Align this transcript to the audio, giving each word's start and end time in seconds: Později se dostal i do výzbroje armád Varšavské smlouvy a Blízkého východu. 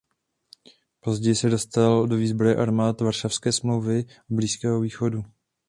Později 0.99 1.35
se 1.35 1.49
dostal 1.49 2.05
i 2.05 2.09
do 2.09 2.15
výzbroje 2.15 2.55
armád 2.55 3.01
Varšavské 3.01 3.51
smlouvy 3.51 4.03
a 4.03 4.05
Blízkého 4.29 4.79
východu. 4.81 5.23